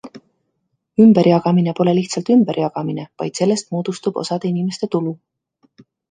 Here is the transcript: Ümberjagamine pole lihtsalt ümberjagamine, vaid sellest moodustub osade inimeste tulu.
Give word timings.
Ümberjagamine 1.03 1.73
pole 1.79 1.91
lihtsalt 1.97 2.31
ümberjagamine, 2.35 3.05
vaid 3.23 3.41
sellest 3.41 3.69
moodustub 3.75 4.17
osade 4.23 4.51
inimeste 4.55 4.89
tulu. 4.97 5.13